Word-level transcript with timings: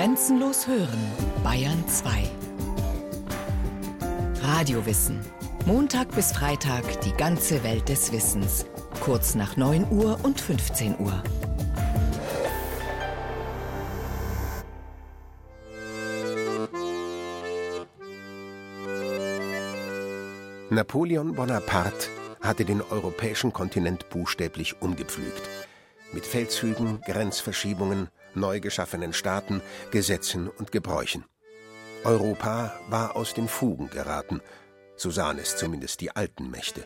Grenzenlos 0.00 0.66
hören, 0.66 0.98
Bayern 1.44 1.86
2. 1.86 2.22
Radiowissen. 4.42 5.20
Montag 5.66 6.10
bis 6.14 6.32
Freitag 6.32 7.02
die 7.02 7.12
ganze 7.12 7.62
Welt 7.64 7.86
des 7.90 8.10
Wissens. 8.10 8.64
Kurz 9.00 9.34
nach 9.34 9.58
9 9.58 9.88
Uhr 9.90 10.18
und 10.22 10.40
15 10.40 10.98
Uhr. 11.00 11.22
Napoleon 20.70 21.34
Bonaparte 21.34 22.08
hatte 22.40 22.64
den 22.64 22.80
europäischen 22.80 23.52
Kontinent 23.52 24.08
buchstäblich 24.08 24.80
umgepflügt. 24.80 25.42
Mit 26.14 26.24
Feldzügen, 26.24 27.02
Grenzverschiebungen, 27.02 28.08
neu 28.34 28.60
geschaffenen 28.60 29.12
Staaten, 29.12 29.60
Gesetzen 29.90 30.48
und 30.48 30.72
Gebräuchen. 30.72 31.24
Europa 32.04 32.72
war 32.88 33.16
aus 33.16 33.34
den 33.34 33.48
Fugen 33.48 33.90
geraten, 33.90 34.40
so 34.96 35.10
sahen 35.10 35.38
es 35.38 35.56
zumindest 35.56 36.00
die 36.00 36.14
alten 36.14 36.50
Mächte. 36.50 36.84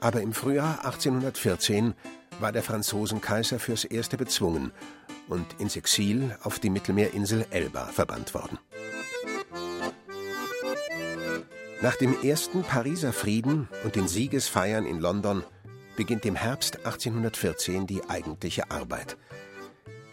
Aber 0.00 0.20
im 0.20 0.32
Frühjahr 0.32 0.84
1814 0.84 1.94
war 2.40 2.50
der 2.50 2.62
Franzosenkaiser 2.62 3.58
fürs 3.58 3.84
Erste 3.84 4.16
bezwungen 4.16 4.72
und 5.28 5.46
ins 5.60 5.76
Exil 5.76 6.36
auf 6.42 6.58
die 6.58 6.70
Mittelmeerinsel 6.70 7.46
Elba 7.50 7.86
verbannt 7.86 8.34
worden. 8.34 8.58
Nach 11.80 11.96
dem 11.96 12.22
ersten 12.22 12.62
Pariser 12.62 13.12
Frieden 13.12 13.68
und 13.84 13.96
den 13.96 14.06
Siegesfeiern 14.06 14.86
in 14.86 15.00
London 15.00 15.44
beginnt 15.96 16.24
im 16.24 16.36
Herbst 16.36 16.78
1814 16.86 17.86
die 17.86 18.08
eigentliche 18.08 18.70
Arbeit. 18.70 19.16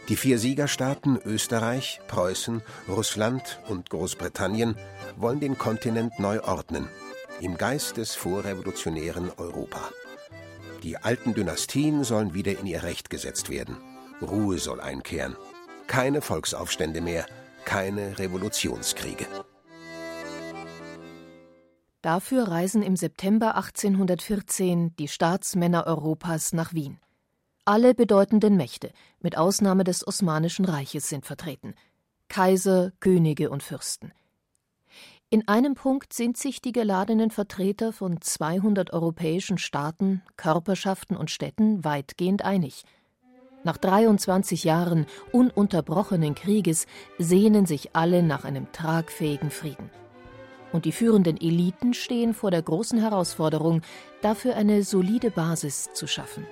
Die 0.09 0.15
vier 0.15 0.39
Siegerstaaten 0.39 1.19
Österreich, 1.23 2.01
Preußen, 2.07 2.63
Russland 2.87 3.59
und 3.67 3.91
Großbritannien 3.91 4.75
wollen 5.15 5.39
den 5.39 5.59
Kontinent 5.59 6.19
neu 6.19 6.41
ordnen, 6.41 6.89
im 7.41 7.57
Geist 7.57 7.97
des 7.97 8.15
vorrevolutionären 8.15 9.29
Europa. 9.37 9.81
Die 10.81 10.97
alten 10.97 11.35
Dynastien 11.35 12.03
sollen 12.03 12.33
wieder 12.33 12.57
in 12.59 12.65
ihr 12.65 12.81
Recht 12.81 13.11
gesetzt 13.11 13.51
werden. 13.51 13.77
Ruhe 14.19 14.57
soll 14.57 14.81
einkehren. 14.81 15.35
Keine 15.85 16.21
Volksaufstände 16.21 17.01
mehr, 17.01 17.27
keine 17.65 18.17
Revolutionskriege. 18.17 19.27
Dafür 22.01 22.47
reisen 22.47 22.81
im 22.81 22.95
September 22.95 23.55
1814 23.57 24.95
die 24.97 25.07
Staatsmänner 25.07 25.85
Europas 25.85 26.51
nach 26.53 26.73
Wien. 26.73 26.97
Alle 27.71 27.93
bedeutenden 27.93 28.57
Mächte, 28.57 28.89
mit 29.19 29.37
Ausnahme 29.37 29.83
des 29.83 30.07
Osmanischen 30.07 30.65
Reiches, 30.65 31.07
sind 31.07 31.27
vertreten 31.27 31.75
Kaiser, 32.27 32.93
Könige 32.99 33.51
und 33.51 33.61
Fürsten. 33.61 34.11
In 35.29 35.47
einem 35.47 35.75
Punkt 35.75 36.11
sind 36.11 36.35
sich 36.35 36.63
die 36.63 36.71
geladenen 36.71 37.29
Vertreter 37.29 37.93
von 37.93 38.21
200 38.21 38.91
europäischen 38.91 39.59
Staaten, 39.59 40.23
Körperschaften 40.35 41.15
und 41.15 41.29
Städten 41.29 41.85
weitgehend 41.85 42.43
einig. 42.43 42.85
Nach 43.63 43.77
23 43.77 44.63
Jahren 44.63 45.05
ununterbrochenen 45.31 46.33
Krieges 46.33 46.87
sehnen 47.19 47.67
sich 47.67 47.95
alle 47.95 48.23
nach 48.23 48.45
einem 48.45 48.71
tragfähigen 48.71 49.51
Frieden 49.51 49.91
und 50.71 50.85
die 50.85 50.91
führenden 50.91 51.39
Eliten 51.39 51.93
stehen 51.93 52.33
vor 52.33 52.49
der 52.49 52.63
großen 52.63 52.99
Herausforderung, 52.99 53.81
dafür 54.23 54.55
eine 54.55 54.83
solide 54.83 55.29
Basis 55.29 55.89
zu 55.93 56.07
schaffen. 56.07 56.45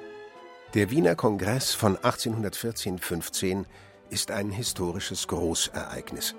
Der 0.73 0.92
Wiener 0.92 1.16
Kongress 1.16 1.73
von 1.73 1.96
1814-15 1.96 3.64
ist 4.10 4.32
ein 4.32 4.52
historisches 4.52 5.30
Großereignis. 5.30 6.36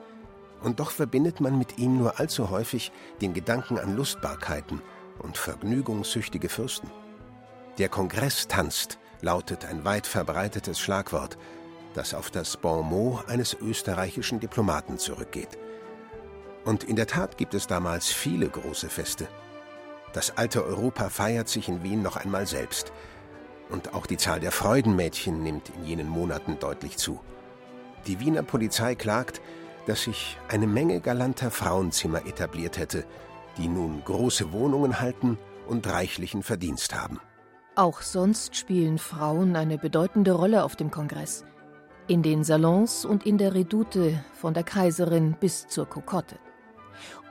Und 0.62 0.80
doch 0.80 0.90
verbindet 0.90 1.40
man 1.40 1.56
mit 1.56 1.78
ihm 1.78 1.96
nur 1.96 2.20
allzu 2.20 2.50
häufig 2.50 2.92
den 3.22 3.32
Gedanken 3.32 3.78
an 3.78 3.96
Lustbarkeiten 3.96 4.82
und 5.18 5.38
vergnügungssüchtige 5.38 6.50
Fürsten. 6.50 6.90
Der 7.78 7.88
Kongress 7.88 8.48
tanzt, 8.48 8.98
lautet 9.22 9.64
ein 9.64 9.86
weit 9.86 10.06
verbreitetes 10.06 10.78
Schlagwort, 10.78 11.38
das 11.94 12.12
auf 12.12 12.30
das 12.30 12.58
Bon 12.58 12.86
mot 12.86 13.26
eines 13.28 13.54
österreichischen 13.54 14.40
Diplomaten 14.40 14.98
zurückgeht. 14.98 15.56
Und 16.66 16.84
in 16.84 16.96
der 16.96 17.06
Tat 17.06 17.38
gibt 17.38 17.54
es 17.54 17.66
damals 17.66 18.08
viele 18.08 18.50
große 18.50 18.90
Feste. 18.90 19.26
Das 20.12 20.36
alte 20.36 20.64
Europa 20.64 21.08
feiert 21.08 21.48
sich 21.48 21.68
in 21.68 21.82
Wien 21.82 22.02
noch 22.02 22.16
einmal 22.16 22.46
selbst. 22.46 22.92
Und 23.70 23.94
auch 23.94 24.06
die 24.06 24.16
Zahl 24.16 24.40
der 24.40 24.52
Freudenmädchen 24.52 25.42
nimmt 25.42 25.70
in 25.70 25.84
jenen 25.84 26.08
Monaten 26.08 26.58
deutlich 26.58 26.96
zu. 26.96 27.20
Die 28.06 28.20
Wiener 28.20 28.42
Polizei 28.42 28.94
klagt, 28.94 29.40
dass 29.86 30.02
sich 30.02 30.38
eine 30.48 30.66
Menge 30.66 31.00
galanter 31.00 31.50
Frauenzimmer 31.50 32.26
etabliert 32.26 32.78
hätte, 32.78 33.04
die 33.56 33.68
nun 33.68 34.02
große 34.04 34.52
Wohnungen 34.52 35.00
halten 35.00 35.38
und 35.66 35.86
reichlichen 35.86 36.42
Verdienst 36.42 36.94
haben. 36.94 37.20
Auch 37.74 38.02
sonst 38.02 38.56
spielen 38.56 38.98
Frauen 38.98 39.54
eine 39.54 39.78
bedeutende 39.78 40.32
Rolle 40.32 40.64
auf 40.64 40.76
dem 40.76 40.90
Kongress. 40.90 41.44
In 42.06 42.22
den 42.22 42.42
Salons 42.42 43.04
und 43.04 43.26
in 43.26 43.38
der 43.38 43.54
Redoute 43.54 44.24
von 44.32 44.54
der 44.54 44.64
Kaiserin 44.64 45.36
bis 45.38 45.68
zur 45.68 45.86
Kokotte. 45.86 46.36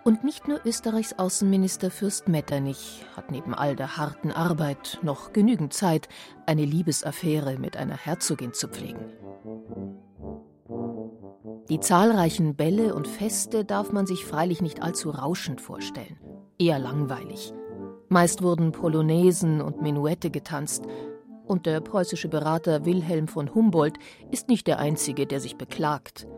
Und 0.07 0.23
nicht 0.23 0.47
nur 0.47 0.61
Österreichs 0.63 1.19
Außenminister 1.19 1.91
Fürst 1.91 2.29
Metternich 2.29 3.03
hat 3.17 3.29
neben 3.29 3.53
all 3.53 3.75
der 3.75 3.97
harten 3.97 4.31
Arbeit 4.31 4.99
noch 5.01 5.33
genügend 5.33 5.73
Zeit, 5.73 6.07
eine 6.45 6.63
Liebesaffäre 6.63 7.59
mit 7.59 7.75
einer 7.75 7.97
Herzogin 7.97 8.53
zu 8.53 8.69
pflegen. 8.69 9.11
Die 11.67 11.81
zahlreichen 11.81 12.55
Bälle 12.55 12.95
und 12.95 13.05
Feste 13.05 13.65
darf 13.65 13.91
man 13.91 14.07
sich 14.07 14.23
freilich 14.23 14.61
nicht 14.61 14.81
allzu 14.81 15.09
rauschend 15.09 15.59
vorstellen, 15.59 16.17
eher 16.57 16.79
langweilig. 16.79 17.51
Meist 18.07 18.41
wurden 18.41 18.71
Polonaisen 18.71 19.59
und 19.59 19.81
Menuette 19.81 20.29
getanzt, 20.29 20.85
und 21.47 21.65
der 21.65 21.81
preußische 21.81 22.29
Berater 22.29 22.85
Wilhelm 22.85 23.27
von 23.27 23.53
Humboldt 23.53 23.97
ist 24.31 24.47
nicht 24.47 24.67
der 24.67 24.79
Einzige, 24.79 25.27
der 25.27 25.41
sich 25.41 25.57
beklagt. 25.57 26.29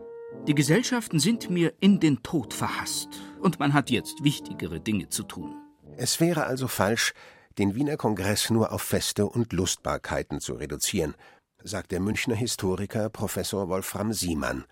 Die 0.48 0.56
Gesellschaften 0.56 1.20
sind 1.20 1.50
mir 1.50 1.72
in 1.78 2.00
den 2.00 2.24
Tod 2.24 2.52
verhasst, 2.52 3.10
und 3.40 3.58
man 3.58 3.72
hat 3.72 3.90
jetzt 3.90 4.22
wichtigere 4.22 4.80
Dinge 4.80 5.08
zu 5.08 5.22
tun. 5.22 5.54
Es 5.96 6.20
wäre 6.20 6.44
also 6.44 6.68
falsch, 6.68 7.12
den 7.58 7.74
Wiener 7.74 7.96
Kongress 7.96 8.50
nur 8.50 8.72
auf 8.72 8.82
Feste 8.82 9.26
und 9.26 9.52
Lustbarkeiten 9.52 10.40
zu 10.40 10.54
reduzieren, 10.54 11.14
sagt 11.62 11.92
der 11.92 12.00
Münchner 12.00 12.36
Historiker 12.36 13.10
Professor 13.10 13.68
Wolfram 13.68 14.12
Siemann. 14.12 14.64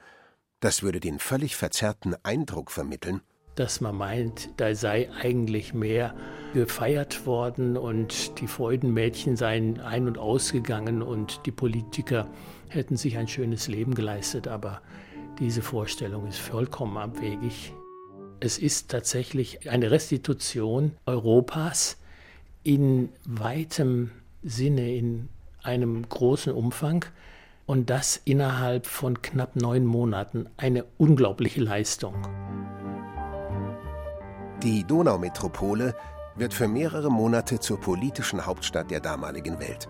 Das 0.61 0.83
würde 0.83 1.01
den 1.01 1.19
völlig 1.19 1.56
verzerrten 1.56 2.17
Eindruck 2.23 2.71
vermitteln, 2.71 3.21
dass 3.59 3.81
man 3.81 3.97
meint, 3.97 4.51
da 4.56 4.73
sei 4.75 5.11
eigentlich 5.21 5.75
mehr 5.75 6.15
gefeiert 6.55 7.27
worden 7.27 7.77
und 7.77 8.41
die 8.41 8.47
Freudenmädchen 8.47 9.37
seien 9.37 9.81
ein- 9.81 10.06
und 10.06 10.17
ausgegangen 10.17 11.03
und 11.03 11.45
die 11.45 11.50
Politiker 11.50 12.29
hätten 12.69 12.97
sich 12.97 13.19
ein 13.19 13.27
schönes 13.27 13.67
Leben 13.67 13.95
geleistet, 13.95 14.47
aber 14.47 14.81
diese 15.41 15.62
Vorstellung 15.62 16.29
ist 16.29 16.39
vollkommen 16.39 16.97
abwegig. 16.99 17.73
Es 18.41 18.56
ist 18.56 18.88
tatsächlich 18.88 19.69
eine 19.69 19.91
Restitution 19.91 20.93
Europas 21.06 21.97
in 22.62 23.09
weitem 23.25 24.12
Sinne, 24.44 24.94
in 24.94 25.28
einem 25.65 26.09
großen 26.09 26.53
Umfang 26.53 27.04
und 27.66 27.91
das 27.91 28.21
innerhalb 28.25 28.87
von 28.87 29.22
knapp 29.22 29.56
neun 29.56 29.84
Monaten. 29.84 30.47
Eine 30.56 30.84
unglaubliche 30.99 31.60
Leistung. 31.60 32.15
Die 34.62 34.84
Donaumetropole 34.84 35.97
wird 36.37 36.55
für 36.55 36.69
mehrere 36.69 37.10
Monate 37.10 37.59
zur 37.59 37.81
politischen 37.81 38.47
Hauptstadt 38.47 38.93
der 38.93 39.00
damaligen 39.00 39.59
Welt. 39.59 39.88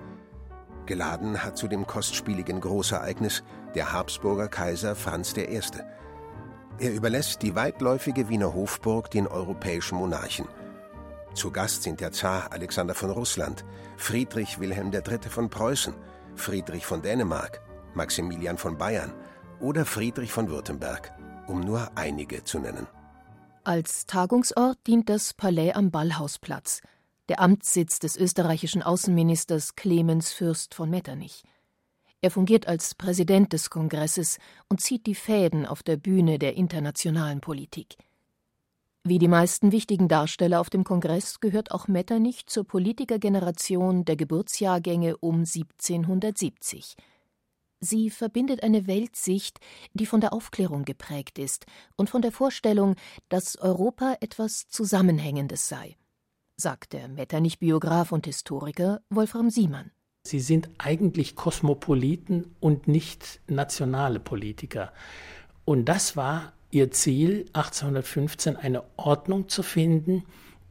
Geladen 0.87 1.45
hat 1.45 1.59
zu 1.59 1.69
dem 1.69 1.87
kostspieligen 1.87 2.63
Großereignis 2.63 3.43
der 3.75 3.93
Habsburger 3.93 4.49
Kaiser 4.49 4.97
Franz 4.97 5.37
I. 5.37 5.61
Er 6.79 6.93
überlässt 6.93 7.43
die 7.43 7.55
weitläufige 7.55 8.29
Wiener 8.29 8.55
Hofburg 8.55 9.11
den 9.11 9.27
europäischen 9.27 9.99
Monarchen. 9.99 10.47
Zu 11.35 11.51
Gast 11.51 11.83
sind 11.83 12.01
der 12.01 12.13
Zar 12.13 12.53
Alexander 12.53 12.95
von 12.95 13.11
Russland, 13.11 13.65
Friedrich 13.97 14.61
Wilhelm 14.61 14.93
III. 14.93 15.29
von 15.29 15.51
Preußen, 15.51 15.95
Friedrich 16.37 16.87
von 16.87 17.03
Dänemark, 17.03 17.61
Maximilian 17.95 18.59
von 18.59 18.79
Bayern 18.79 19.13
oder 19.61 19.85
Friedrich 19.85 20.33
von 20.33 20.49
Württemberg, 20.49 21.13
um 21.47 21.61
nur 21.61 21.91
einige 21.97 22.45
zu 22.45 22.59
nennen. 22.59 22.87
Als 23.65 24.07
Tagungsort 24.07 24.79
dient 24.87 25.09
das 25.09 25.35
Palais 25.35 25.73
am 25.73 25.91
Ballhausplatz– 25.91 26.81
der 27.29 27.41
Amtssitz 27.41 27.99
des 27.99 28.17
österreichischen 28.17 28.83
Außenministers 28.83 29.77
Clemens 29.77 30.33
Fürst 30.33 30.75
von 30.75 30.89
Metternich. 30.89 31.45
Er 32.21 32.31
fungiert 32.31 32.67
als 32.67 32.95
Präsident 32.95 33.53
des 33.53 33.71
Kongresses 33.71 34.39
und 34.69 34.81
zieht 34.81 35.07
die 35.07 35.15
Fäden 35.15 35.67
auf 35.67 35.83
der 35.83 35.97
Bühne 35.97 36.39
der 36.39 36.57
internationalen 36.57 37.41
Politik. 37.41 37.97
Wie 39.05 39.19
die 39.19 39.29
meisten 39.29 39.71
wichtigen 39.73 40.09
Darsteller 40.09 40.61
auf 40.61 40.69
dem 40.69 40.85
Kongress 40.85 41.41
gehört 41.41 41.71
auch 41.71 41.87
Metternich 41.87 42.47
zur 42.47 42.65
Politikergeneration 42.65 44.05
der 44.05 44.17
Geburtsjahrgänge 44.17 45.17
um 45.17 45.37
1770. 45.37 46.97
Sie 47.81 48.11
verbindet 48.11 48.65
eine 48.65 48.89
Weltsicht, 48.89 49.61
die 49.95 50.05
von 50.05 50.21
der 50.21 50.33
Aufklärung 50.33 50.85
geprägt 50.85 51.39
ist 51.39 51.67
und 51.97 52.11
von 52.11 52.23
der 52.23 52.33
Vorstellung, 52.33 52.97
dass 53.29 53.57
Europa 53.57 54.17
etwas 54.21 54.67
Zusammenhängendes 54.67 55.69
sei, 55.69 55.97
sagt 56.57 56.93
der 56.93 57.07
Metternich-Biograf 57.07 58.11
und 58.11 58.27
Historiker 58.27 59.01
Wolfram 59.09 59.49
Siemann. 59.49 59.93
Sie 60.29 60.41
sind 60.41 60.69
eigentlich 60.77 61.37
Kosmopoliten 61.37 62.55
und 62.61 62.87
nicht 62.87 63.41
nationale 63.47 64.21
Politiker. 64.21 64.93
Und 65.65 65.87
das 65.87 66.17
war 66.17 66.53
ihr 66.71 66.91
Ziel, 66.91 67.47
1815 67.55 68.57
eine 68.57 68.83
Ordnung 68.97 69.49
zu 69.49 69.63
finden, 69.63 70.25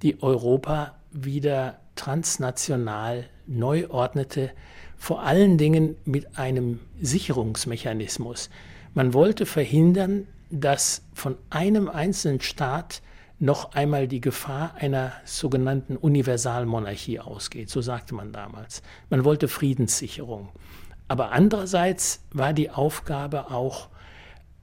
die 0.04 0.22
Europa 0.22 0.96
wieder 1.12 1.80
transnational 1.96 3.28
neu 3.48 3.90
ordnete, 3.90 4.52
vor 4.96 5.24
allen 5.24 5.58
Dingen 5.58 5.96
mit 6.06 6.38
einem 6.38 6.80
Sicherungsmechanismus. 7.02 8.52
Man 8.94 9.16
wollte 9.16 9.48
verhindern, 9.48 10.28
dass 10.52 11.02
von 11.14 11.36
einem 11.50 11.90
einzelnen 11.90 12.42
Staat 12.42 13.02
noch 13.40 13.74
einmal 13.74 14.08
die 14.08 14.22
Gefahr 14.22 14.74
einer 14.76 15.12
sogenannten 15.26 15.96
Universalmonarchie 15.96 17.20
ausgeht, 17.20 17.70
so 17.70 17.82
sagte 17.82 18.16
man 18.16 18.32
damals. 18.32 18.82
Man 19.10 19.24
wollte 19.24 19.48
Friedenssicherung. 19.48 20.50
Aber 21.08 21.32
andererseits 21.32 22.24
war 22.32 22.54
die 22.54 22.70
Aufgabe 22.70 23.52
auch, 23.52 23.90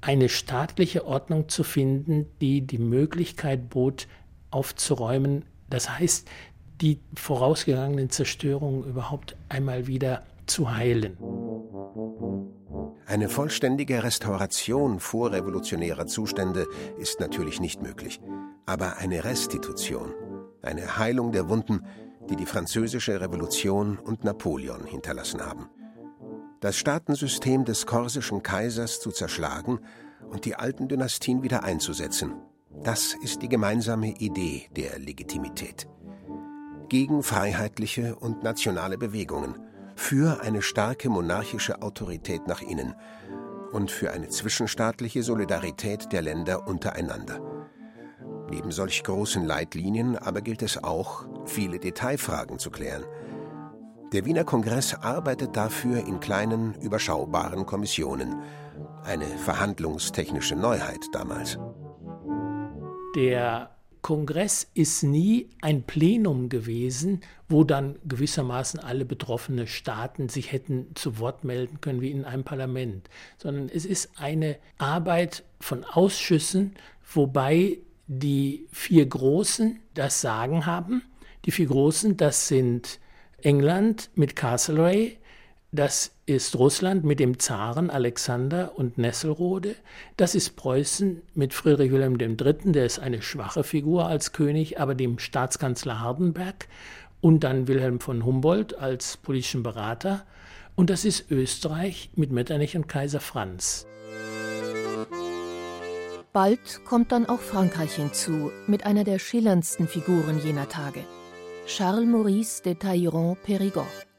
eine 0.00 0.29
staatliche 0.29 1.06
Ordnung 1.06 1.49
zu 1.49 1.65
finden, 1.65 2.26
die 2.43 2.61
die 2.61 2.76
Möglichkeit 2.76 3.71
bot, 3.71 4.06
aufzuräumen, 4.50 5.47
das 5.70 5.99
heißt, 5.99 6.29
die 6.82 7.00
vorausgegangenen 7.15 8.11
Zerstörungen 8.11 8.85
überhaupt 8.85 9.35
einmal 9.49 9.87
wieder 9.87 10.23
zu 10.47 10.77
heilen. 10.77 11.17
Eine 13.06 13.29
vollständige 13.29 14.03
Restauration 14.03 14.99
vorrevolutionärer 14.99 16.06
Zustände 16.06 16.67
ist 16.99 17.21
natürlich 17.21 17.61
nicht 17.61 17.83
möglich, 17.83 18.19
aber 18.65 18.97
eine 18.97 19.25
Restitution, 19.25 20.15
eine 20.62 20.97
Heilung 20.97 21.31
der 21.31 21.51
Wunden, 21.51 21.85
die 22.31 22.37
die 22.37 22.47
französische 22.47 23.21
Revolution 23.21 23.99
und 23.99 24.25
Napoleon 24.25 24.87
hinterlassen 24.87 25.45
haben. 25.45 25.69
Das 26.61 26.77
Staatensystem 26.77 27.67
des 27.67 27.85
korsischen 27.85 28.43
Kaisers 28.43 29.01
zu 29.01 29.11
zerschlagen 29.11 29.81
und 30.31 30.47
die 30.47 30.55
alten 30.56 30.89
Dynastien 30.89 31.43
wieder 31.43 31.62
einzusetzen, 31.62 32.33
das 32.83 33.15
ist 33.23 33.43
die 33.43 33.51
gemeinsame 33.51 34.15
Idee 34.17 34.71
der 34.75 34.99
Legitimität. 34.99 35.87
Gegen 36.89 37.23
freiheitliche 37.23 38.17
und 38.17 38.43
nationale 38.43 38.97
Bewegungen– 38.97 39.59
für 39.94 40.41
eine 40.43 40.62
starke 40.62 41.08
monarchische 41.08 41.82
Autorität 41.82 42.46
nach 42.46 42.62
innen 42.62 42.94
und 43.73 43.91
für 43.91 44.12
eine 44.12 44.29
zwischenstaatliche 44.29 45.23
Solidarität 45.23 46.12
der 46.12 46.23
Länder 46.23 46.67
untereinander. 46.69 47.41
Neben 48.50 48.70
solch 48.70 49.02
großen 49.02 49.44
Leitlinien 49.44 50.17
aber 50.17 50.41
gilt 50.41 50.62
es 50.62 50.82
auch, 50.82 51.26
viele 51.46 51.79
Detailfragen 51.79 52.58
zu 52.58 52.70
klären. 52.70 53.05
Der 54.12 54.25
Wiener 54.25 54.44
Kongress 54.44 54.94
arbeitet 54.94 55.56
dafür 55.56 56.06
in 56.06 56.20
kleinen, 56.20 56.75
überschaubaren 56.75 57.67
Kommissionen. 57.67 58.43
Eine 59.02 59.26
verhandlungstechnische 59.26 60.55
Neuheit 60.55 61.00
damals. 61.12 61.58
Der 63.17 63.74
Kongress 64.05 64.71
ist 64.75 65.03
nie 65.03 65.49
ein 65.62 65.85
Plenum 65.85 66.51
gewesen, 66.51 67.23
wo 67.49 67.65
dann 67.65 67.99
gewissermaßen 68.05 68.79
alle 68.79 69.06
betroffenen 69.06 69.67
Staaten 69.67 70.29
sich 70.29 70.53
hätten 70.53 70.95
zu 70.95 71.19
Wort 71.19 71.43
melden 71.43 71.81
können 71.81 72.03
wie 72.03 72.11
in 72.11 72.27
einem 72.27 72.45
Parlament, 72.45 73.09
sondern 73.39 73.71
es 73.71 73.87
ist 73.87 74.11
eine 74.19 74.59
Arbeit 74.77 75.43
von 75.59 75.85
Ausschüssen, 75.85 76.75
wobei 77.15 77.79
die 78.06 78.67
vier 78.71 79.06
Großen 79.06 79.81
das 79.95 80.21
Sagen 80.21 80.67
haben. 80.67 81.01
Die 81.47 81.51
vier 81.51 81.69
Großen, 81.69 82.19
das 82.19 82.47
sind 82.47 83.01
England 83.39 84.11
mit 84.17 84.37
Castlereagh, 84.37 85.17
das 85.75 86.12
ist 86.26 86.56
Russland 86.56 87.05
mit 87.05 87.19
dem 87.19 87.41
Zaren 87.41 87.91
Alexander 87.91 88.73
und 88.76 88.97
Nesselrode. 88.97 89.75
Das 90.17 90.37
ist 90.37 90.55
Preußen 90.55 91.21
mit 91.35 91.53
Friedrich 91.53 91.91
Wilhelm 91.91 92.17
III., 92.17 92.73
der 92.73 92.87
ist 92.87 93.00
eine 93.00 93.21
schwache 93.23 93.65
Figur 93.65 94.06
als 94.06 94.32
König, 94.32 94.79
aber 94.79 94.94
dem 94.94 95.19
Staatskanzler 95.19 96.00
Hardenberg 96.00 96.69
und 97.21 97.43
dann 97.43 97.67
Wilhelm 97.67 97.99
von 97.99 98.25
Humboldt 98.25 98.79
als 98.79 99.17
politischen 99.17 99.65
Berater. 99.65 100.25
Und 100.76 100.91
das 100.91 101.05
ist 101.05 101.31
Österreich 101.32 102.11
mit 102.15 102.31
Metternich 102.31 102.77
und 102.77 102.87
Kaiser 102.87 103.20
Franz. 103.20 103.87
Bald 106.32 106.85
kommt 106.85 107.11
dann 107.11 107.27
auch 107.27 107.41
Frankreich 107.41 107.94
hinzu, 107.97 108.53
mit 108.69 108.87
einer 108.87 109.03
der 109.03 109.19
schillerndsten 109.19 109.88
Figuren 109.88 110.41
jener 110.44 110.69
Tage. 110.69 111.00
Charles 111.67 112.06
Maurice 112.06 112.62
de 112.62 112.75
Talleyrand-Périgord. 112.75 114.13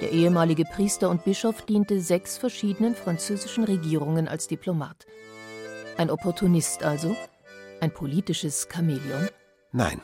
Der 0.00 0.12
ehemalige 0.12 0.64
Priester 0.64 1.10
und 1.10 1.24
Bischof 1.24 1.62
diente 1.62 2.00
sechs 2.00 2.38
verschiedenen 2.38 2.94
französischen 2.94 3.64
Regierungen 3.64 4.28
als 4.28 4.46
Diplomat. 4.46 5.06
Ein 5.96 6.10
Opportunist 6.10 6.84
also? 6.84 7.16
Ein 7.80 7.92
politisches 7.92 8.68
Chamäleon? 8.72 9.28
Nein. 9.72 10.00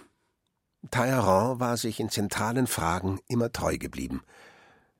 Talleyrand 0.90 1.60
war 1.60 1.76
sich 1.76 2.00
in 2.00 2.10
zentralen 2.10 2.66
Fragen 2.66 3.20
immer 3.28 3.52
treu 3.52 3.78
geblieben. 3.78 4.22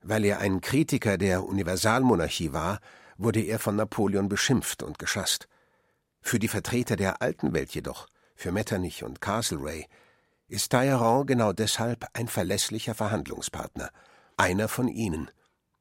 Weil 0.01 0.23
er 0.23 0.39
ein 0.39 0.61
Kritiker 0.61 1.17
der 1.17 1.43
Universalmonarchie 1.43 2.53
war, 2.53 2.79
wurde 3.17 3.41
er 3.41 3.59
von 3.59 3.75
Napoleon 3.75 4.29
beschimpft 4.29 4.81
und 4.81 4.97
geschasst. 4.97 5.49
Für 6.21 6.39
die 6.39 6.47
Vertreter 6.47 6.95
der 6.95 7.21
alten 7.21 7.53
Welt 7.53 7.75
jedoch, 7.75 8.07
für 8.33 8.53
Metternich 8.53 9.03
und 9.03 9.19
Castlereagh, 9.19 9.89
ist 10.47 10.71
Talleyrand 10.71 11.27
genau 11.27 11.51
deshalb 11.51 12.07
ein 12.13 12.29
verlässlicher 12.29 12.95
Verhandlungspartner– 12.95 13.89
einer 14.37 14.67
von 14.67 14.87
ihnen, 14.87 15.29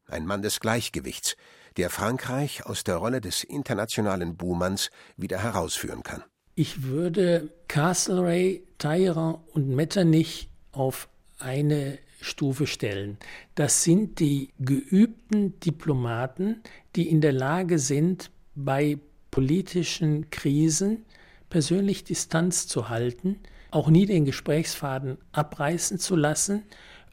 ein 0.06 0.26
Mann 0.26 0.42
des 0.42 0.60
Gleichgewichts, 0.60 1.36
der 1.76 1.90
Frankreich 1.90 2.66
aus 2.66 2.84
der 2.84 2.96
Rolle 2.96 3.20
des 3.20 3.44
internationalen 3.44 4.36
Buhmanns 4.36 4.90
wieder 5.16 5.42
herausführen 5.42 6.02
kann. 6.02 6.22
Ich 6.54 6.84
würde 6.84 7.52
Castlereagh, 7.66 8.62
Talleyrand 8.78 9.38
und 9.52 9.68
Metternich 9.70 10.50
auf 10.70 11.08
eine 11.38 11.98
Stufe 12.20 12.66
stellen. 12.66 13.18
Das 13.54 13.82
sind 13.82 14.20
die 14.20 14.50
geübten 14.58 15.58
Diplomaten, 15.60 16.62
die 16.96 17.08
in 17.08 17.20
der 17.20 17.32
Lage 17.32 17.78
sind, 17.78 18.30
bei 18.54 18.98
politischen 19.30 20.30
Krisen 20.30 21.04
persönlich 21.50 22.04
Distanz 22.04 22.66
zu 22.68 22.88
halten, 22.88 23.40
auch 23.70 23.88
nie 23.88 24.06
den 24.06 24.24
Gesprächsfaden 24.24 25.18
abreißen 25.32 25.98
zu 25.98 26.14
lassen 26.14 26.62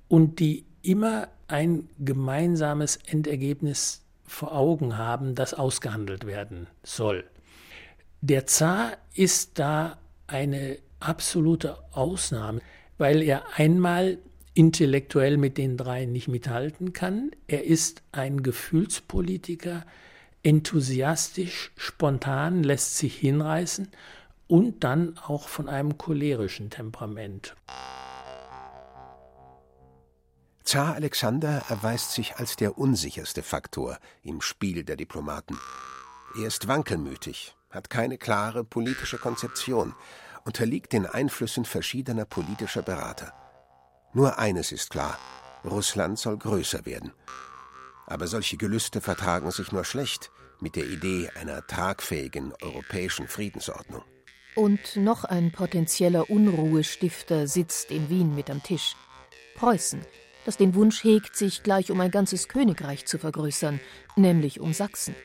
und 0.08 0.40
die 0.40 0.66
immer 0.84 1.28
ein 1.48 1.90
gemeinsames 2.00 2.98
Endergebnis 3.06 4.02
vor 4.26 4.56
Augen 4.56 4.98
haben, 4.98 5.36
das 5.36 5.54
ausgehandelt 5.54 6.26
werden 6.26 6.68
soll. 6.84 7.26
Der 8.22 8.46
Zar 8.46 8.98
ist 9.14 9.60
da 9.60 9.98
eine 10.28 10.78
absolute 11.00 11.78
Ausnahme, 11.92 12.62
weil 12.98 13.22
er 13.22 13.44
einmal 13.58 14.20
intellektuell 14.54 15.38
mit 15.38 15.58
den 15.58 15.78
drei 15.78 16.06
nicht 16.06 16.28
mithalten 16.28 16.94
kann. 16.94 17.32
Er 17.48 17.66
ist 17.66 18.04
ein 18.12 18.44
Gefühlspolitiker, 18.44 19.86
enthusiastisch, 20.44 21.72
spontan, 21.76 22.64
lässt 22.64 22.98
sich 22.98 23.16
hinreißen 23.18 23.88
und 24.48 24.84
dann 24.84 25.18
auch 25.18 25.48
von 25.48 25.70
einem 25.70 25.98
cholerischen 25.98 26.70
Temperament. 26.70 27.56
Zar 30.64 30.96
Alexander 30.96 31.64
erweist 31.70 32.12
sich 32.12 32.36
als 32.38 32.56
der 32.56 32.78
unsicherste 32.78 33.44
Faktor 33.44 33.98
im 34.24 34.42
Spiel 34.42 34.84
der 34.84 34.96
Diplomaten. 34.96 35.58
Er 36.38 36.48
ist 36.48 36.68
wankelmütig, 36.68 37.56
hat 37.70 37.90
keine 37.90 38.18
klare 38.18 38.64
politische 38.64 39.18
Konzeption, 39.18 39.96
unterliegt 40.46 40.94
den 40.94 41.06
Einflüssen 41.06 41.66
verschiedener 41.66 42.26
politischer 42.26 42.84
Berater. 42.84 43.34
Nur 44.14 44.40
eines 44.40 44.72
ist 44.72 44.90
klar, 44.92 45.18
Russland 45.66 46.20
soll 46.20 46.38
größer 46.38 46.86
werden. 46.86 47.12
Aber 48.06 48.28
solche 48.28 48.58
Gelüste 48.58 49.02
vertragen 49.02 49.52
sich 49.52 49.72
nur 49.72 49.86
schlecht 49.86 50.32
mit 50.60 50.76
der 50.76 50.86
Idee 50.86 51.30
einer 51.40 51.66
tragfähigen 51.66 52.54
europäischen 52.62 53.28
Friedensordnung. 53.28 54.04
Und 54.56 54.98
noch 54.98 55.24
ein 55.24 55.52
potenzieller 55.52 56.30
Unruhestifter 56.30 57.48
sitzt 57.48 57.90
in 57.90 58.10
Wien 58.10 58.36
mit 58.36 58.50
am 58.50 58.62
Tisch. 58.62 58.96
Preußen, 59.56 60.06
das 60.46 60.58
den 60.58 60.76
Wunsch 60.76 61.04
hegt, 61.04 61.36
sich 61.36 61.64
gleich 61.64 61.92
um 61.92 62.00
ein 62.02 62.12
ganzes 62.12 62.48
Königreich 62.48 63.06
zu 63.06 63.18
vergrößern, 63.18 63.80
nämlich 64.16 64.60
um 64.60 64.74
Sachsen. 64.74 65.16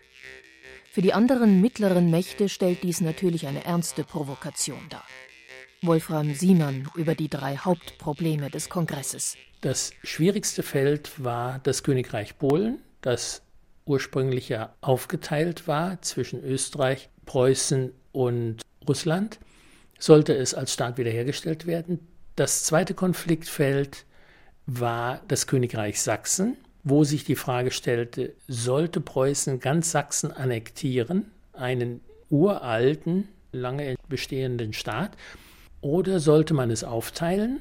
Für 0.90 1.02
die 1.02 1.12
anderen 1.12 1.60
mittleren 1.60 2.10
Mächte 2.10 2.48
stellt 2.48 2.82
dies 2.82 3.02
natürlich 3.02 3.46
eine 3.46 3.64
ernste 3.64 4.02
Provokation 4.02 4.80
dar. 4.88 5.04
Wolfram 5.82 6.34
Siemann 6.34 6.88
über 6.94 7.14
die 7.14 7.28
drei 7.28 7.58
Hauptprobleme 7.58 8.48
des 8.48 8.70
Kongresses. 8.70 9.36
Das 9.60 9.90
schwierigste 10.02 10.62
Feld 10.62 11.22
war 11.22 11.60
das 11.64 11.82
Königreich 11.82 12.38
Polen, 12.38 12.80
das 13.02 13.42
ursprünglich 13.84 14.48
ja 14.48 14.74
aufgeteilt 14.80 15.68
war 15.68 16.00
zwischen 16.00 16.42
Österreich, 16.42 17.10
Preußen 17.26 17.92
und 18.12 18.62
Russland, 18.88 19.38
sollte 19.98 20.34
es 20.34 20.54
als 20.54 20.72
Staat 20.72 20.96
wiederhergestellt 20.96 21.66
werden. 21.66 22.00
Das 22.36 22.64
zweite 22.64 22.94
Konfliktfeld 22.94 24.05
war 24.66 25.20
das 25.28 25.46
Königreich 25.46 26.00
Sachsen, 26.00 26.56
wo 26.82 27.04
sich 27.04 27.24
die 27.24 27.36
Frage 27.36 27.70
stellte, 27.70 28.34
sollte 28.46 29.00
Preußen 29.00 29.60
ganz 29.60 29.90
Sachsen 29.90 30.30
annektieren, 30.30 31.30
einen 31.52 32.00
uralten, 32.30 33.28
lange 33.52 33.96
bestehenden 34.08 34.72
Staat, 34.72 35.16
oder 35.80 36.20
sollte 36.20 36.54
man 36.54 36.70
es 36.70 36.84
aufteilen? 36.84 37.60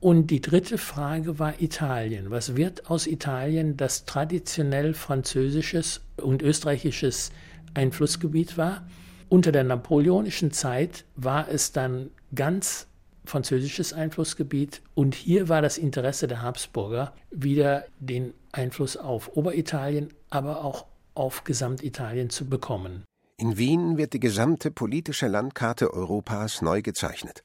Und 0.00 0.28
die 0.28 0.40
dritte 0.40 0.78
Frage 0.78 1.38
war 1.38 1.60
Italien. 1.60 2.30
Was 2.30 2.56
wird 2.56 2.88
aus 2.90 3.06
Italien, 3.06 3.76
das 3.76 4.06
traditionell 4.06 4.94
französisches 4.94 6.00
und 6.16 6.40
österreichisches 6.40 7.32
Einflussgebiet 7.74 8.56
war? 8.56 8.86
Unter 9.28 9.52
der 9.52 9.64
napoleonischen 9.64 10.52
Zeit 10.52 11.04
war 11.16 11.48
es 11.48 11.72
dann 11.72 12.10
ganz 12.34 12.86
französisches 13.24 13.92
Einflussgebiet 13.92 14.82
und 14.94 15.14
hier 15.14 15.48
war 15.48 15.62
das 15.62 15.78
Interesse 15.78 16.28
der 16.28 16.42
Habsburger, 16.42 17.14
wieder 17.30 17.84
den 17.98 18.34
Einfluss 18.52 18.96
auf 18.96 19.36
Oberitalien, 19.36 20.12
aber 20.30 20.64
auch 20.64 20.86
auf 21.14 21.44
Gesamtitalien 21.44 22.30
zu 22.30 22.48
bekommen. 22.48 23.04
In 23.36 23.56
Wien 23.56 23.96
wird 23.96 24.12
die 24.12 24.20
gesamte 24.20 24.70
politische 24.70 25.26
Landkarte 25.26 25.92
Europas 25.92 26.62
neu 26.62 26.82
gezeichnet. 26.82 27.42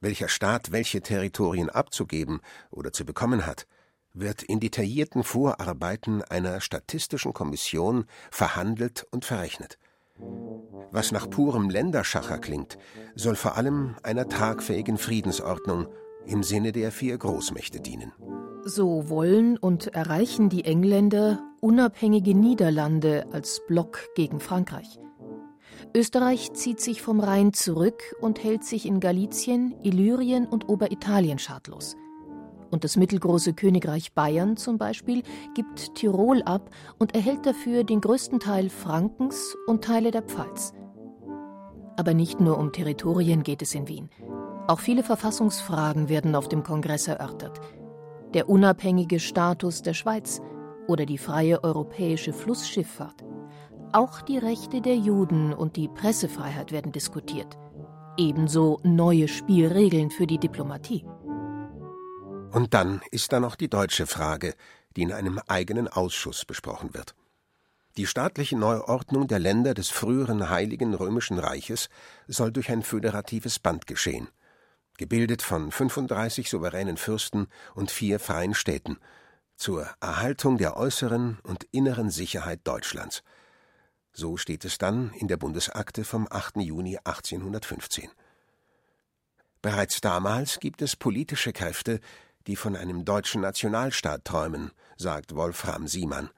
Welcher 0.00 0.28
Staat 0.28 0.72
welche 0.72 1.02
Territorien 1.02 1.68
abzugeben 1.68 2.40
oder 2.70 2.92
zu 2.92 3.04
bekommen 3.04 3.44
hat, 3.44 3.66
wird 4.12 4.42
in 4.42 4.60
detaillierten 4.60 5.24
Vorarbeiten 5.24 6.22
einer 6.22 6.60
statistischen 6.60 7.32
Kommission 7.32 8.06
verhandelt 8.30 9.06
und 9.10 9.24
verrechnet. 9.24 9.78
Was 10.92 11.12
nach 11.12 11.30
purem 11.30 11.70
Länderschacher 11.70 12.38
klingt, 12.38 12.78
soll 13.14 13.36
vor 13.36 13.56
allem 13.56 13.96
einer 14.02 14.28
tragfähigen 14.28 14.98
Friedensordnung 14.98 15.86
im 16.26 16.42
Sinne 16.42 16.72
der 16.72 16.90
vier 16.90 17.16
Großmächte 17.16 17.80
dienen. 17.80 18.12
So 18.64 19.08
wollen 19.08 19.56
und 19.56 19.88
erreichen 19.88 20.48
die 20.48 20.64
Engländer 20.64 21.40
unabhängige 21.60 22.34
Niederlande 22.34 23.26
als 23.32 23.62
Block 23.66 24.00
gegen 24.14 24.40
Frankreich. 24.40 24.98
Österreich 25.94 26.52
zieht 26.52 26.80
sich 26.80 27.02
vom 27.02 27.20
Rhein 27.20 27.52
zurück 27.52 28.02
und 28.20 28.42
hält 28.44 28.64
sich 28.64 28.86
in 28.86 29.00
Galizien, 29.00 29.74
Illyrien 29.82 30.46
und 30.46 30.68
Oberitalien 30.68 31.38
schadlos. 31.38 31.96
Und 32.70 32.84
das 32.84 32.96
mittelgroße 32.96 33.52
Königreich 33.52 34.12
Bayern 34.14 34.56
zum 34.56 34.78
Beispiel 34.78 35.22
gibt 35.54 35.94
Tirol 35.96 36.42
ab 36.42 36.70
und 36.98 37.14
erhält 37.14 37.44
dafür 37.46 37.84
den 37.84 38.00
größten 38.00 38.40
Teil 38.40 38.70
Frankens 38.70 39.56
und 39.66 39.84
Teile 39.84 40.10
der 40.10 40.22
Pfalz. 40.22 40.72
Aber 41.96 42.14
nicht 42.14 42.40
nur 42.40 42.58
um 42.58 42.72
Territorien 42.72 43.42
geht 43.42 43.62
es 43.62 43.74
in 43.74 43.88
Wien. 43.88 44.08
Auch 44.68 44.80
viele 44.80 45.02
Verfassungsfragen 45.02 46.08
werden 46.08 46.34
auf 46.34 46.48
dem 46.48 46.62
Kongress 46.62 47.08
erörtert. 47.08 47.60
Der 48.34 48.48
unabhängige 48.48 49.18
Status 49.18 49.82
der 49.82 49.94
Schweiz 49.94 50.40
oder 50.86 51.06
die 51.06 51.18
freie 51.18 51.62
europäische 51.64 52.32
Flussschifffahrt. 52.32 53.24
Auch 53.92 54.20
die 54.22 54.38
Rechte 54.38 54.80
der 54.80 54.96
Juden 54.96 55.52
und 55.52 55.74
die 55.74 55.88
Pressefreiheit 55.88 56.70
werden 56.70 56.92
diskutiert. 56.92 57.58
Ebenso 58.16 58.78
neue 58.84 59.26
Spielregeln 59.26 60.10
für 60.10 60.26
die 60.26 60.38
Diplomatie. 60.38 61.04
Und 62.52 62.74
dann 62.74 63.00
ist 63.10 63.32
da 63.32 63.40
noch 63.40 63.54
die 63.54 63.68
deutsche 63.68 64.06
Frage, 64.06 64.54
die 64.96 65.02
in 65.02 65.12
einem 65.12 65.38
eigenen 65.46 65.88
Ausschuss 65.88 66.44
besprochen 66.44 66.94
wird. 66.94 67.14
Die 67.96 68.06
staatliche 68.06 68.56
Neuordnung 68.56 69.28
der 69.28 69.38
Länder 69.38 69.74
des 69.74 69.90
früheren 69.90 70.48
Heiligen 70.48 70.94
Römischen 70.94 71.38
Reiches 71.38 71.88
soll 72.28 72.52
durch 72.52 72.70
ein 72.70 72.82
föderatives 72.82 73.58
Band 73.58 73.86
geschehen, 73.86 74.28
gebildet 74.96 75.42
von 75.42 75.70
35 75.70 76.50
souveränen 76.50 76.96
Fürsten 76.96 77.48
und 77.74 77.90
vier 77.90 78.20
freien 78.20 78.54
Städten, 78.54 78.98
zur 79.56 79.88
Erhaltung 80.00 80.56
der 80.56 80.76
äußeren 80.76 81.38
und 81.42 81.64
inneren 81.72 82.10
Sicherheit 82.10 82.60
Deutschlands. 82.64 83.22
So 84.12 84.36
steht 84.36 84.64
es 84.64 84.78
dann 84.78 85.12
in 85.12 85.28
der 85.28 85.36
Bundesakte 85.36 86.04
vom 86.04 86.26
8. 86.30 86.56
Juni 86.56 86.96
1815. 86.96 88.08
Bereits 89.62 90.00
damals 90.00 90.58
gibt 90.58 90.80
es 90.80 90.96
politische 90.96 91.52
Kräfte, 91.52 92.00
die 92.46 92.56
von 92.56 92.76
einem 92.76 93.04
deutschen 93.04 93.40
Nationalstaat 93.42 94.24
träumen, 94.24 94.70
sagt 94.96 95.34
Wolfram 95.34 95.86
Siemann. 95.86 96.30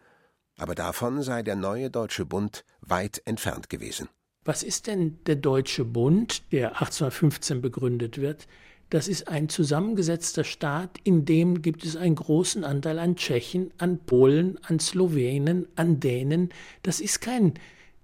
Aber 0.56 0.74
davon 0.74 1.22
sei 1.22 1.42
der 1.42 1.56
neue 1.56 1.90
Deutsche 1.90 2.24
Bund 2.24 2.64
weit 2.80 3.22
entfernt 3.24 3.68
gewesen. 3.68 4.08
Was 4.44 4.62
ist 4.62 4.86
denn 4.86 5.18
der 5.26 5.36
Deutsche 5.36 5.84
Bund, 5.84 6.42
der 6.52 6.70
1815 6.70 7.62
begründet 7.62 8.18
wird? 8.18 8.48
Das 8.90 9.08
ist 9.08 9.28
ein 9.28 9.48
zusammengesetzter 9.48 10.44
Staat, 10.44 10.98
in 11.04 11.24
dem 11.24 11.62
gibt 11.62 11.84
es 11.84 11.96
einen 11.96 12.16
großen 12.16 12.62
Anteil 12.62 12.98
an 12.98 13.16
Tschechen, 13.16 13.72
an 13.78 13.98
Polen, 13.98 14.58
an 14.64 14.80
Slowenen, 14.80 15.66
an 15.76 15.98
Dänen. 16.00 16.50
Das 16.82 17.00
ist 17.00 17.20
kein 17.20 17.54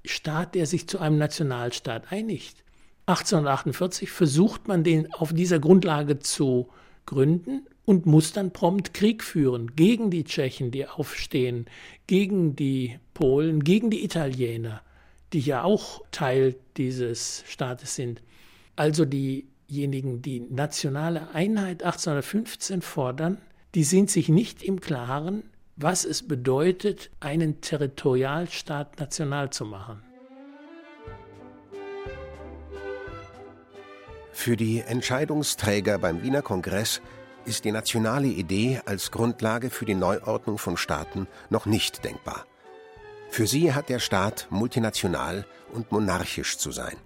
Staat, 0.05 0.55
der 0.55 0.67
sich 0.67 0.89
zu 0.89 0.99
einem 0.99 1.19
Nationalstaat 1.19 2.11
einigt. 2.11 2.65
1848 3.07 4.11
versucht 4.11 4.69
man 4.69 4.85
den 4.85 5.13
auf 5.13 5.33
dieser 5.33 5.59
Grundlage 5.59 6.21
zu 6.21 6.69
gründen 7.05 7.67
und 7.89 8.05
muss 8.05 8.35
dann 8.35 8.51
prompt 8.51 8.93
Krieg 8.93 9.25
führen 9.25 9.75
gegen 9.75 10.11
die 10.11 10.25
Tschechen, 10.25 10.71
die 10.71 10.87
aufstehen, 10.87 11.65
gegen 12.07 12.55
die 12.55 12.99
Polen, 13.15 13.65
gegen 13.65 13.89
die 13.89 14.05
Italiener, 14.05 14.83
die 15.33 15.41
ja 15.41 15.63
auch 15.63 16.03
Teil 16.11 16.55
dieses 16.77 17.45
Staates 17.49 17.95
sind. 17.95 18.21
Also 18.77 19.07
diejenigen, 19.07 20.21
die 20.21 20.41
nationale 20.41 21.31
Einheit 21.33 21.83
1815 21.83 22.83
fordern, 22.83 23.39
die 23.75 23.85
sind 23.85 24.11
sich 24.11 24.29
nicht 24.29 24.63
im 24.63 24.83
Klaren, 24.83 25.45
was 25.77 26.05
es 26.05 26.29
bedeutet, 26.29 27.09
einen 27.21 27.63
Territorialstaat 27.63 29.01
national 29.01 29.49
zu 29.49 29.65
machen. 29.65 30.03
Für 34.33 34.59
die 34.59 34.81
Entscheidungsträger 34.81 35.99
beim 35.99 36.23
Wiener 36.23 36.43
Kongress 36.43 37.01
ist 37.49 37.65
die 37.65 37.73
nationale 37.73 38.29
Idee 38.29 38.81
als 38.85 39.11
Grundlage 39.11 39.71
für 39.71 39.87
die 39.87 39.95
Neuordnung 39.95 40.59
von 40.59 40.77
Staaten 40.77 41.27
noch 41.49 41.65
nicht 41.65 42.05
denkbar. 42.05 42.47
Für 43.31 43.47
sie 43.47 43.73
hat 43.73 43.89
der 43.89 43.99
Staat 43.99 44.47
multinational 44.51 45.47
und 45.73 45.91
monarchisch 45.91 46.59
zu 46.59 46.71
sein. 46.71 46.97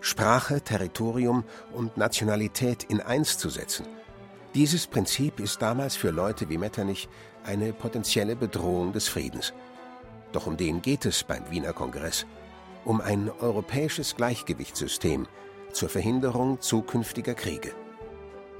Sprache, 0.00 0.60
Territorium 0.60 1.44
und 1.72 1.96
Nationalität 1.96 2.84
in 2.84 3.00
eins 3.00 3.38
zu 3.38 3.50
setzen. 3.50 3.86
Dieses 4.54 4.86
Prinzip 4.86 5.40
ist 5.40 5.60
damals 5.60 5.96
für 5.96 6.10
Leute 6.10 6.48
wie 6.48 6.58
Metternich 6.58 7.08
eine 7.44 7.72
potenzielle 7.72 8.36
Bedrohung 8.36 8.92
des 8.92 9.08
Friedens. 9.08 9.52
Doch 10.30 10.46
um 10.46 10.56
den 10.56 10.80
geht 10.80 11.04
es 11.06 11.24
beim 11.24 11.50
Wiener 11.50 11.72
Kongress. 11.72 12.24
Um 12.84 13.00
ein 13.00 13.30
europäisches 13.40 14.14
Gleichgewichtssystem 14.14 15.26
zur 15.72 15.88
Verhinderung 15.88 16.60
zukünftiger 16.60 17.34
Kriege. 17.34 17.72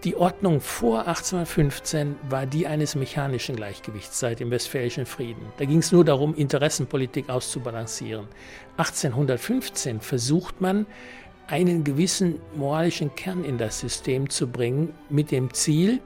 Die 0.05 0.15
Ordnung 0.15 0.61
vor 0.61 1.01
1815 1.01 2.17
war 2.29 2.47
die 2.47 2.67
eines 2.67 2.95
mechanischen 2.95 3.57
Gleichgewichts 3.57 4.21
seit 4.21 4.41
dem 4.41 4.51
Westfälischen 4.51 5.07
Frieden. 5.07 5.41
Da 5.57 5.65
ging 5.65 5.79
es 5.79 5.91
nur 5.91 6.05
darum, 6.05 6.35
Interessenpolitik 6.35 7.31
auszubalancieren. 7.31 8.29
1815 8.77 10.01
versucht 10.01 10.61
man, 10.61 10.87
einen 11.49 11.85
gewissen 11.85 12.41
moralischen 12.55 13.15
Kern 13.15 13.45
in 13.45 13.57
das 13.57 13.81
System 13.81 14.29
zu 14.29 14.49
bringen, 14.49 14.93
mit 15.09 15.31
dem 15.31 15.55
Ziel, 15.55 16.01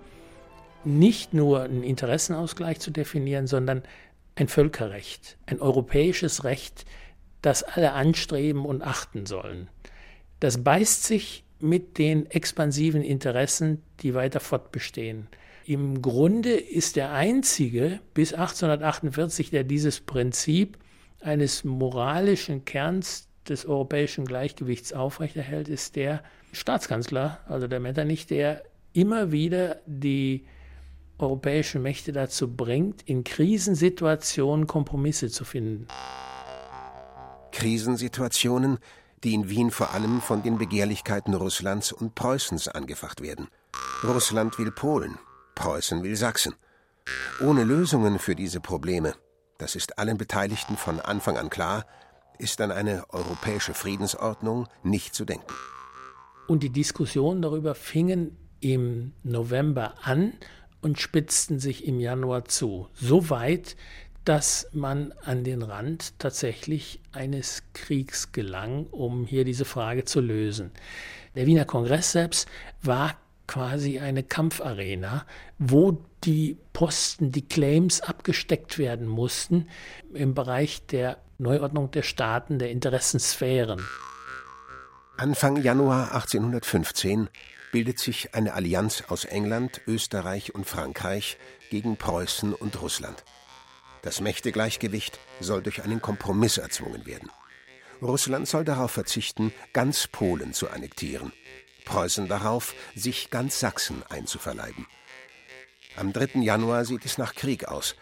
nicht 0.85 1.35
nur 1.35 1.63
einen 1.63 1.83
Interessenausgleich 1.83 2.79
zu 2.79 2.91
definieren, 2.91 3.47
sondern 3.47 3.83
ein 4.35 4.49
Völkerrecht, 4.49 5.37
ein 5.47 5.61
europäisches 5.61 6.45
Recht, 6.45 6.85
das 7.43 7.63
alle 7.63 7.93
anstreben 7.93 8.65
und 8.65 8.83
achten 8.83 9.27
sollen. 9.27 9.69
Das 10.41 10.63
beißt 10.63 11.05
sich 11.05 11.45
mit 11.63 11.99
den 11.99 12.31
expansiven 12.31 13.03
Interessen, 13.03 13.83
die 14.01 14.15
weiter 14.15 14.41
fortbestehen. 14.41 15.29
Im 15.65 16.03
Grunde 16.03 16.53
ist 16.53 16.97
der 16.97 17.13
einzige 17.13 18.01
bis 18.15 18.33
1848, 18.33 19.51
der 19.51 19.65
dieses 19.65 20.01
Prinzip 20.01 20.79
eines 21.21 21.65
moralischen 21.65 22.65
Kerns 22.65 23.29
des 23.49 23.67
europäischen 23.67 24.25
Gleichgewichts 24.25 24.93
aufrechterhält, 24.93 25.69
ist 25.69 25.97
der 25.97 26.23
Staatskanzler, 26.53 27.41
also 27.47 27.69
der 27.69 27.81
Metternich, 27.81 28.27
der 28.27 28.63
immer 28.93 29.33
wieder 29.33 29.81
die 29.87 30.45
europäischen 31.19 31.83
Mächte 31.83 32.13
dazu 32.13 32.55
bringt, 32.55 33.03
in 33.03 33.25
Krisensituationen 33.25 34.67
Kompromisse 34.67 35.29
zu 35.29 35.45
finden. 35.45 35.87
Krisensituationen, 37.53 38.79
die 39.25 39.35
in 39.35 39.49
Wien 39.49 39.71
vor 39.71 39.93
allem 39.93 40.21
von 40.21 40.43
den 40.43 40.59
Begehrlichkeiten 40.59 41.35
Russlands 41.35 41.93
und 41.93 42.15
Preußens 42.15 42.69
angefacht 42.69 43.21
werden. 43.21 43.49
Russland 44.03 44.59
will 44.59 44.71
Polen, 44.71 45.19
Preußen 45.55 46.03
will 46.03 46.17
Sachsen. 46.17 46.55
Ohne 47.41 47.65
Lösungen 47.65 48.19
für 48.19 48.35
diese 48.35 48.61
Probleme, 48.61 49.15
das 49.59 49.75
ist 49.75 49.99
allen 49.99 50.17
Beteiligten 50.17 50.77
von 50.77 51.01
Anfang 51.01 51.37
an 51.37 51.51
klar, 51.51 51.87
ist 52.39 52.61
an 52.61 52.71
eine 52.71 53.05
europäische 53.11 53.75
Friedensordnung 53.75 54.67
nicht 54.83 55.15
zu 55.15 55.25
denken. 55.25 55.53
Und 56.49 56.63
die 56.63 56.71
Diskussionen 56.71 57.43
darüber 57.43 57.75
fingen 57.75 58.37
im 58.61 59.13
November 59.23 59.95
an 60.03 60.33
und 60.81 60.99
spitzten 60.99 61.59
sich 61.59 61.87
im 61.87 62.01
Januar 62.01 62.47
zu. 62.47 62.89
So 62.95 63.31
weit, 63.31 63.77
dass 64.25 64.69
man 64.73 65.13
an 65.25 65.45
den 65.45 65.63
Rand 65.63 66.19
tatsächlich 66.19 67.01
eines 67.13 67.63
Kriegs 67.73 68.33
gelang, 68.33 68.87
um 68.87 69.25
hier 69.25 69.45
diese 69.45 69.65
Frage 69.65 70.05
zu 70.05 70.21
lösen. 70.21 70.71
Der 71.35 71.47
Wiener 71.47 71.65
Kongress 71.65 72.13
selbst 72.13 72.49
war 72.83 73.17
quasi 73.47 73.99
eine 73.99 74.23
Kampfarena, 74.23 75.27
wo 75.59 76.05
die 76.25 76.57
Posten, 76.73 77.33
die 77.33 77.47
Claims 77.47 78.01
abgesteckt 78.01 78.79
werden 78.79 79.09
mussten 79.09 79.69
im 80.15 80.35
Bereich 80.35 80.87
der 80.87 81.19
Neuordnung 81.39 81.91
der 81.91 82.03
Staaten, 82.03 82.59
der 82.59 82.71
Interessensphären. 82.71 83.85
Anfang 85.17 85.57
Januar 85.57 86.15
1815 86.15 87.29
bildet 87.73 87.99
sich 87.99 88.35
eine 88.35 88.55
Allianz 88.55 89.05
aus 89.09 89.25
England, 89.25 89.81
Österreich 89.87 90.55
und 90.55 90.67
Frankreich 90.67 91.39
gegen 91.71 91.97
Preußen 91.97 92.55
und 92.55 92.81
Russland. 92.81 93.25
Das 94.03 94.21
Mächtegleichgewicht 94.21 95.19
soll 95.41 95.63
durch 95.63 95.83
einen 95.83 96.01
Kompromiss 96.01 96.59
erzwungen 96.59 97.07
werden. 97.07 97.31
Russland 98.01 98.49
soll 98.49 98.65
darauf 98.65 98.91
verzichten, 98.91 99.53
ganz 99.73 100.07
Polen 100.07 100.55
zu 100.55 100.71
annektieren. 100.71 101.33
Preußen 101.85 102.29
darauf, 102.29 102.75
sich 102.95 103.31
ganz 103.31 103.61
Sachsen 103.61 104.03
einzuverleiben. 104.09 104.87
Am 105.97 106.13
3. 106.13 106.41
Januar 106.41 106.85
sieht 106.85 107.05
es 107.05 107.19
nach 107.19 107.35
Krieg 107.35 107.67
aus, 107.67 107.97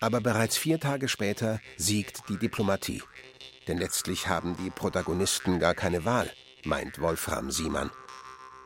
aber 0.00 0.20
bereits 0.20 0.56
vier 0.56 0.80
Tage 0.80 1.08
später 1.08 1.60
siegt 1.76 2.28
die 2.28 2.38
Diplomatie. 2.38 3.02
Denn 3.68 3.78
letztlich 3.78 4.28
haben 4.28 4.56
die 4.56 4.70
Protagonisten 4.70 5.58
gar 5.58 5.74
keine 5.74 6.04
Wahl, 6.04 6.30
meint 6.64 7.00
Wolfram 7.00 7.50
Siemann. 7.50 7.90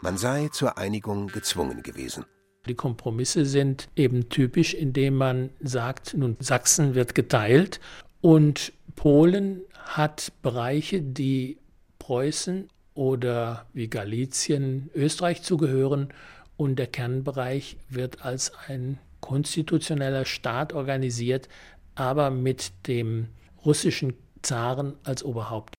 Man 0.03 0.19
sei 0.19 0.49
zur 0.49 0.79
Einigung 0.79 1.29
gezwungen 1.29 1.83
gewesen. 1.83 2.27
Die 2.69 2.75
Kompromisse 2.75 3.45
sind 3.45 3.89
eben 3.97 4.29
typisch, 4.29 4.75
indem 4.75 5.15
man 5.17 5.51
sagt, 5.61 6.15
nun 6.15 6.37
Sachsen 6.41 6.95
wird 6.95 7.15
geteilt 7.15 7.81
und 8.21 8.73
Polen 8.97 9.61
hat 9.75 10.33
Bereiche, 10.43 11.01
die 11.01 11.59
Preußen 11.99 12.69
oder 12.95 13.67
wie 13.73 13.89
Galizien 13.89 14.91
Österreich 14.95 15.43
zugehören 15.43 16.09
und 16.57 16.77
der 16.77 16.87
Kernbereich 16.87 17.77
wird 17.89 18.25
als 18.25 18.53
ein 18.69 18.99
konstitutioneller 19.21 20.25
Staat 20.25 20.73
organisiert, 20.73 21.49
aber 21.95 22.31
mit 22.31 22.73
dem 22.87 23.29
russischen 23.65 24.15
Zaren 24.43 24.97
als 25.05 25.23
Oberhaupt. 25.25 25.75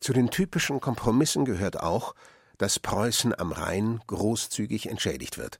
Zu 0.00 0.12
den 0.12 0.30
typischen 0.30 0.80
Kompromissen 0.80 1.44
gehört 1.44 1.80
auch, 1.80 2.14
dass 2.58 2.78
Preußen 2.78 3.38
am 3.38 3.52
Rhein 3.52 4.00
großzügig 4.06 4.88
entschädigt 4.88 5.38
wird. 5.38 5.58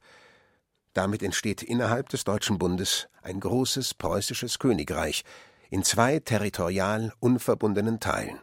Damit 0.92 1.23
entsteht 1.23 1.62
innerhalb 1.62 2.09
des 2.09 2.25
Deutschen 2.25 2.59
Bundes 2.59 3.09
ein 3.23 3.38
großes 3.40 3.94
preußisches 3.94 4.59
Königreich 4.59 5.25
in 5.70 5.85
zwei 5.85 6.18
territorial 6.18 7.12
unverbundenen 7.20 8.00
Teilen. 8.00 8.38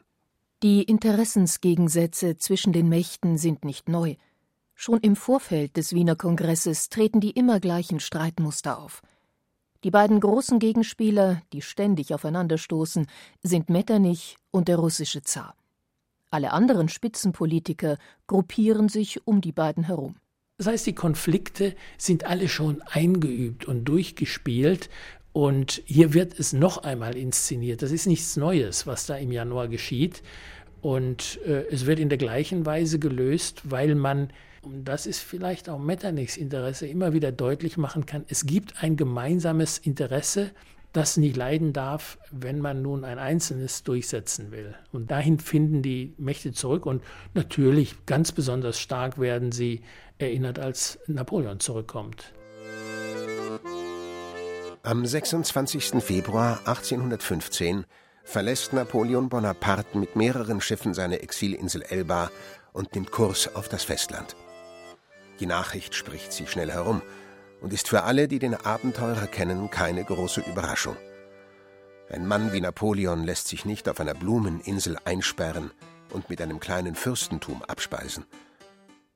Die 0.63 0.83
Interessensgegensätze 0.83 2.37
zwischen 2.37 2.73
den 2.73 2.89
Mächten 2.89 3.37
sind 3.37 3.65
nicht 3.65 3.89
neu. 3.89 4.15
Schon 4.73 4.99
im 5.01 5.15
Vorfeld 5.15 5.75
des 5.75 5.93
Wiener 5.93 6.15
Kongresses 6.15 6.89
treten 6.89 7.19
die 7.19 7.31
immer 7.31 7.59
gleichen 7.59 7.99
Streitmuster 7.99 8.79
auf. 8.79 9.01
Die 9.83 9.91
beiden 9.91 10.19
großen 10.19 10.57
Gegenspieler, 10.57 11.41
die 11.53 11.61
ständig 11.61 12.13
aufeinanderstoßen, 12.13 13.07
sind 13.43 13.69
Metternich 13.69 14.37
und 14.51 14.67
der 14.67 14.77
russische 14.77 15.21
Zar. 15.21 15.55
Alle 16.31 16.51
anderen 16.51 16.89
Spitzenpolitiker 16.89 17.97
gruppieren 18.25 18.89
sich 18.89 19.27
um 19.27 19.41
die 19.41 19.51
beiden 19.51 19.83
herum. 19.83 20.15
Das 20.57 20.65
heißt, 20.65 20.87
die 20.87 20.95
Konflikte 20.95 21.75
sind 21.99 22.25
alle 22.25 22.49
schon 22.49 22.81
eingeübt 22.81 23.65
und 23.65 23.85
durchgespielt 23.85 24.89
und 25.31 25.83
hier 25.85 26.15
wird 26.15 26.39
es 26.39 26.51
noch 26.51 26.79
einmal 26.79 27.15
inszeniert. 27.15 27.83
Das 27.83 27.91
ist 27.91 28.07
nichts 28.07 28.37
Neues, 28.37 28.87
was 28.87 29.05
da 29.05 29.15
im 29.17 29.31
Januar 29.31 29.67
geschieht. 29.67 30.23
Und 30.81 31.39
äh, 31.45 31.65
es 31.69 31.85
wird 31.85 31.99
in 31.99 32.09
der 32.09 32.17
gleichen 32.17 32.65
Weise 32.65 32.97
gelöst, 32.97 33.61
weil 33.65 33.93
man, 33.93 34.31
und 34.63 34.85
das 34.85 35.05
ist 35.05 35.19
vielleicht 35.19 35.69
auch 35.69 35.77
Metternichs 35.77 36.37
Interesse, 36.37 36.87
immer 36.87 37.13
wieder 37.13 37.31
deutlich 37.31 37.77
machen 37.77 38.07
kann, 38.07 38.25
es 38.27 38.47
gibt 38.47 38.81
ein 38.81 38.97
gemeinsames 38.97 39.77
Interesse, 39.77 40.49
das 40.93 41.17
nicht 41.17 41.35
leiden 41.35 41.73
darf, 41.73 42.17
wenn 42.31 42.59
man 42.59 42.81
nun 42.81 43.03
ein 43.03 43.19
einzelnes 43.19 43.83
durchsetzen 43.83 44.51
will. 44.51 44.75
Und 44.91 45.11
dahin 45.11 45.39
finden 45.39 45.81
die 45.81 46.13
Mächte 46.17 46.53
zurück. 46.53 46.85
Und 46.85 47.03
natürlich 47.33 48.05
ganz 48.05 48.31
besonders 48.31 48.79
stark 48.79 49.19
werden 49.19 49.51
sie 49.51 49.81
erinnert, 50.17 50.59
als 50.59 50.99
Napoleon 51.07 51.59
zurückkommt. 51.59 52.33
Am 54.83 55.05
26. 55.05 56.01
Februar 56.01 56.59
1815 56.59 57.85
verlässt 58.23 58.73
Napoleon 58.73 59.29
Bonaparte 59.29 59.97
mit 59.97 60.15
mehreren 60.15 60.61
Schiffen 60.61 60.93
seine 60.93 61.21
Exilinsel 61.21 61.81
Elba 61.81 62.31
und 62.73 62.95
nimmt 62.95 63.11
Kurs 63.11 63.53
auf 63.55 63.69
das 63.69 63.83
Festland. 63.83 64.35
Die 65.39 65.45
Nachricht 65.45 65.93
spricht 65.93 66.31
sich 66.31 66.49
schnell 66.49 66.71
herum 66.71 67.01
und 67.61 67.73
ist 67.73 67.87
für 67.87 68.03
alle, 68.03 68.27
die 68.27 68.39
den 68.39 68.55
Abenteurer 68.55 69.27
kennen, 69.27 69.69
keine 69.69 70.03
große 70.03 70.41
Überraschung. 70.41 70.95
Ein 72.09 72.27
Mann 72.27 72.53
wie 72.53 72.61
Napoleon 72.61 73.23
lässt 73.23 73.47
sich 73.47 73.65
nicht 73.65 73.89
auf 73.89 73.99
einer 73.99 74.13
Blumeninsel 74.13 74.97
einsperren 75.03 75.71
und 76.13 76.29
mit 76.29 76.41
einem 76.41 76.59
kleinen 76.59 76.95
Fürstentum 76.95 77.63
abspeisen. 77.63 78.25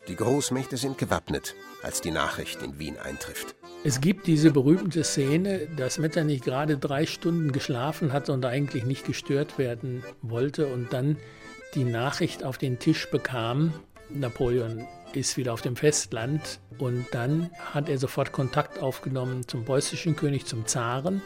Die 0.07 0.15
Großmächte 0.15 0.77
sind 0.77 0.97
gewappnet, 0.97 1.55
als 1.83 2.01
die 2.01 2.11
Nachricht 2.11 2.63
in 2.63 2.79
Wien 2.79 2.97
eintrifft. 2.97 3.55
Es 3.83 4.01
gibt 4.01 4.27
diese 4.27 4.51
berühmte 4.51 5.03
Szene, 5.03 5.67
dass 5.77 5.99
Metternich 5.99 6.41
gerade 6.41 6.77
drei 6.77 7.05
Stunden 7.05 7.51
geschlafen 7.51 8.11
hat 8.11 8.29
und 8.29 8.45
eigentlich 8.45 8.83
nicht 8.83 9.05
gestört 9.05 9.57
werden 9.57 10.03
wollte 10.21 10.67
und 10.67 10.91
dann 10.91 11.17
die 11.75 11.83
Nachricht 11.83 12.43
auf 12.43 12.57
den 12.57 12.79
Tisch 12.79 13.09
bekam, 13.09 13.73
Napoleon 14.13 14.87
ist 15.13 15.37
wieder 15.37 15.53
auf 15.53 15.61
dem 15.61 15.75
Festland 15.75 16.59
und 16.77 17.05
dann 17.11 17.49
hat 17.73 17.89
er 17.89 17.97
sofort 17.97 18.31
Kontakt 18.31 18.79
aufgenommen 18.79 19.47
zum 19.47 19.65
preußischen 19.65 20.15
König, 20.15 20.45
zum 20.45 20.65
Zaren 20.65 21.21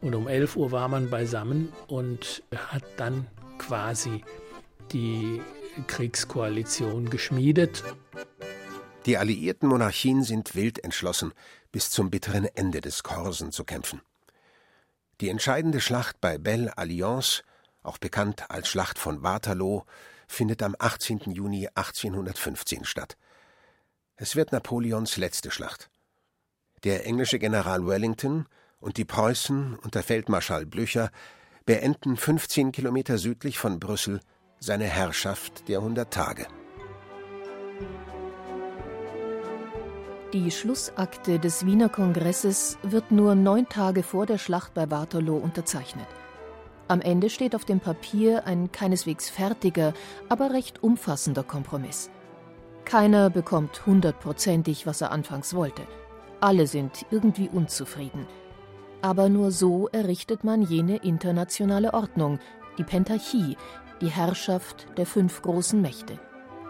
und 0.00 0.14
um 0.14 0.28
11 0.28 0.56
Uhr 0.56 0.72
war 0.72 0.88
man 0.88 1.10
beisammen 1.10 1.72
und 1.86 2.42
hat 2.54 2.84
dann 2.96 3.26
quasi 3.58 4.22
die 4.92 5.40
Kriegskoalition 5.86 7.10
geschmiedet. 7.10 7.84
Die 9.06 9.16
alliierten 9.16 9.68
Monarchien 9.68 10.22
sind 10.22 10.54
wild 10.54 10.82
entschlossen, 10.84 11.32
bis 11.72 11.90
zum 11.90 12.10
bitteren 12.10 12.44
Ende 12.44 12.80
des 12.80 13.02
Korsen 13.02 13.52
zu 13.52 13.64
kämpfen. 13.64 14.02
Die 15.20 15.28
entscheidende 15.28 15.80
Schlacht 15.80 16.20
bei 16.20 16.38
Belle 16.38 16.76
Alliance, 16.76 17.42
auch 17.82 17.98
bekannt 17.98 18.50
als 18.50 18.68
Schlacht 18.68 18.98
von 18.98 19.22
Waterloo, 19.22 19.82
findet 20.30 20.62
am 20.62 20.76
18. 20.78 21.20
Juni 21.32 21.68
1815 21.74 22.84
statt. 22.84 23.16
Es 24.16 24.36
wird 24.36 24.52
Napoleons 24.52 25.16
letzte 25.16 25.50
Schlacht. 25.50 25.90
Der 26.84 27.04
englische 27.04 27.38
General 27.38 27.86
Wellington 27.86 28.46
und 28.78 28.96
die 28.96 29.04
Preußen 29.04 29.76
unter 29.76 30.02
Feldmarschall 30.02 30.66
Blücher 30.66 31.10
beenden 31.66 32.16
15 32.16 32.72
Kilometer 32.72 33.18
südlich 33.18 33.58
von 33.58 33.80
Brüssel 33.80 34.20
seine 34.60 34.84
Herrschaft 34.84 35.68
der 35.68 35.82
Hundert 35.82 36.12
Tage. 36.12 36.46
Die 40.32 40.50
Schlussakte 40.52 41.40
des 41.40 41.66
Wiener 41.66 41.88
Kongresses 41.88 42.78
wird 42.82 43.10
nur 43.10 43.34
neun 43.34 43.68
Tage 43.68 44.04
vor 44.04 44.26
der 44.26 44.38
Schlacht 44.38 44.74
bei 44.74 44.90
Waterloo 44.90 45.36
unterzeichnet. 45.36 46.06
Am 46.90 47.00
Ende 47.00 47.30
steht 47.30 47.54
auf 47.54 47.64
dem 47.64 47.78
Papier 47.78 48.48
ein 48.48 48.72
keineswegs 48.72 49.30
fertiger, 49.30 49.94
aber 50.28 50.50
recht 50.50 50.82
umfassender 50.82 51.44
Kompromiss. 51.44 52.10
Keiner 52.84 53.30
bekommt 53.30 53.86
hundertprozentig, 53.86 54.88
was 54.88 55.00
er 55.00 55.12
anfangs 55.12 55.54
wollte. 55.54 55.82
Alle 56.40 56.66
sind 56.66 57.06
irgendwie 57.12 57.48
unzufrieden. 57.48 58.26
Aber 59.02 59.28
nur 59.28 59.52
so 59.52 59.86
errichtet 59.92 60.42
man 60.42 60.62
jene 60.62 60.96
internationale 60.96 61.94
Ordnung, 61.94 62.40
die 62.76 62.82
Pentarchie, 62.82 63.56
die 64.00 64.10
Herrschaft 64.10 64.88
der 64.96 65.06
fünf 65.06 65.42
großen 65.42 65.80
Mächte, 65.80 66.18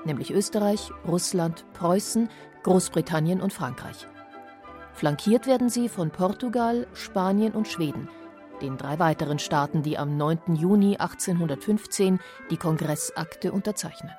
nämlich 0.04 0.32
Österreich, 0.32 0.90
Russland, 1.08 1.64
Preußen, 1.72 2.28
Großbritannien 2.62 3.40
und 3.40 3.54
Frankreich. 3.54 4.06
Flankiert 4.92 5.46
werden 5.46 5.70
sie 5.70 5.88
von 5.88 6.10
Portugal, 6.10 6.86
Spanien 6.92 7.52
und 7.52 7.68
Schweden, 7.68 8.10
den 8.62 8.76
drei 8.76 8.98
weiteren 8.98 9.38
Staaten, 9.38 9.82
die 9.82 9.98
am 9.98 10.16
9. 10.16 10.56
Juni 10.56 10.96
1815 10.96 12.20
die 12.50 12.56
Kongressakte 12.56 13.52
unterzeichnen. 13.52 14.12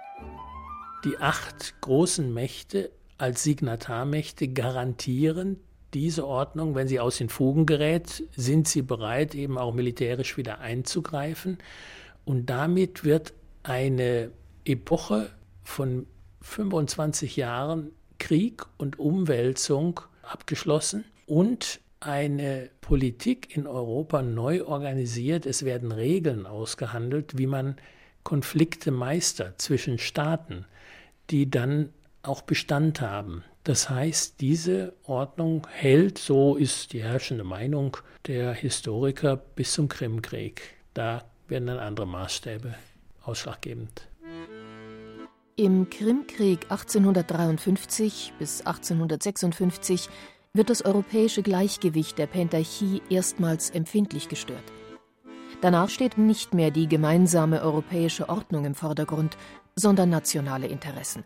Die 1.03 1.17
acht 1.17 1.79
großen 1.81 2.33
Mächte 2.33 2.91
als 3.17 3.43
Signatarmächte 3.43 4.47
garantieren 4.47 5.59
diese 5.93 6.25
Ordnung, 6.25 6.75
wenn 6.75 6.87
sie 6.87 6.99
aus 6.99 7.17
den 7.17 7.29
Fugen 7.29 7.65
gerät, 7.65 8.23
sind 8.35 8.67
sie 8.67 8.81
bereit, 8.81 9.35
eben 9.35 9.57
auch 9.57 9.73
militärisch 9.73 10.37
wieder 10.37 10.59
einzugreifen. 10.59 11.57
Und 12.23 12.49
damit 12.49 13.03
wird 13.03 13.33
eine 13.63 14.31
Epoche 14.63 15.29
von 15.63 16.07
25 16.41 17.35
Jahren 17.35 17.91
Krieg 18.19 18.63
und 18.77 18.99
Umwälzung 18.99 19.99
abgeschlossen 20.23 21.03
und 21.25 21.81
eine 22.01 22.69
Politik 22.81 23.55
in 23.55 23.67
Europa 23.67 24.21
neu 24.21 24.65
organisiert. 24.65 25.45
Es 25.45 25.63
werden 25.63 25.91
Regeln 25.91 26.45
ausgehandelt, 26.45 27.37
wie 27.37 27.47
man 27.47 27.77
Konflikte 28.23 28.91
meistert 28.91 29.61
zwischen 29.61 29.97
Staaten, 29.97 30.65
die 31.29 31.49
dann 31.49 31.89
auch 32.23 32.41
Bestand 32.41 33.01
haben. 33.01 33.43
Das 33.63 33.89
heißt, 33.89 34.41
diese 34.41 34.93
Ordnung 35.03 35.67
hält, 35.69 36.17
so 36.17 36.55
ist 36.55 36.93
die 36.93 37.03
herrschende 37.03 37.43
Meinung 37.43 37.97
der 38.27 38.53
Historiker, 38.53 39.37
bis 39.37 39.73
zum 39.73 39.87
Krimkrieg. 39.87 40.61
Da 40.93 41.23
werden 41.47 41.67
dann 41.67 41.79
andere 41.79 42.07
Maßstäbe 42.07 42.73
ausschlaggebend. 43.23 44.07
Im 45.55 45.89
Krimkrieg 45.89 46.63
1853 46.71 48.33
bis 48.39 48.65
1856 48.65 50.09
wird 50.53 50.69
das 50.69 50.83
europäische 50.83 51.43
Gleichgewicht 51.43 52.17
der 52.17 52.27
Pentarchie 52.27 53.01
erstmals 53.09 53.69
empfindlich 53.69 54.27
gestört. 54.27 54.63
Danach 55.61 55.89
steht 55.89 56.17
nicht 56.17 56.53
mehr 56.53 56.71
die 56.71 56.87
gemeinsame 56.87 57.61
europäische 57.61 58.29
Ordnung 58.29 58.65
im 58.65 58.75
Vordergrund, 58.75 59.37
sondern 59.75 60.09
nationale 60.09 60.67
Interessen. 60.67 61.23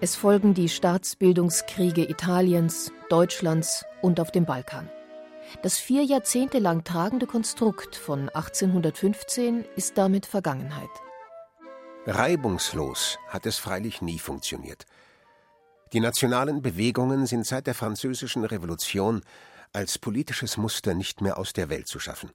Es 0.00 0.14
folgen 0.14 0.52
die 0.52 0.68
Staatsbildungskriege 0.68 2.02
Italiens, 2.02 2.92
Deutschlands 3.08 3.84
und 4.02 4.20
auf 4.20 4.30
dem 4.30 4.44
Balkan. 4.44 4.90
Das 5.62 5.78
vier 5.78 6.02
Jahrzehnte 6.02 6.58
lang 6.58 6.84
tragende 6.84 7.26
Konstrukt 7.26 7.96
von 7.96 8.28
1815 8.28 9.64
ist 9.76 9.96
damit 9.96 10.26
Vergangenheit. 10.26 10.90
Reibungslos 12.04 13.18
hat 13.28 13.46
es 13.46 13.58
freilich 13.58 14.02
nie 14.02 14.18
funktioniert. 14.18 14.84
Die 15.92 16.00
nationalen 16.00 16.62
Bewegungen 16.62 17.26
sind 17.26 17.46
seit 17.46 17.68
der 17.68 17.74
Französischen 17.74 18.44
Revolution 18.44 19.22
als 19.72 19.98
politisches 19.98 20.56
Muster 20.56 20.94
nicht 20.94 21.20
mehr 21.20 21.38
aus 21.38 21.52
der 21.52 21.68
Welt 21.68 21.86
zu 21.86 22.00
schaffen. 22.00 22.30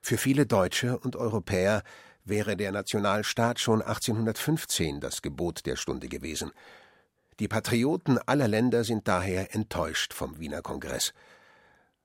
Für 0.00 0.16
viele 0.16 0.46
Deutsche 0.46 0.98
und 0.98 1.14
Europäer 1.14 1.82
wäre 2.24 2.56
der 2.56 2.72
Nationalstaat 2.72 3.60
schon 3.60 3.82
1815 3.82 5.00
das 5.00 5.22
Gebot 5.22 5.64
der 5.66 5.76
Stunde 5.76 6.08
gewesen. 6.08 6.50
Die 7.38 7.48
Patrioten 7.48 8.18
aller 8.18 8.48
Länder 8.48 8.82
sind 8.82 9.06
daher 9.06 9.54
enttäuscht 9.54 10.12
vom 10.12 10.38
Wiener 10.38 10.62
Kongress. 10.62 11.12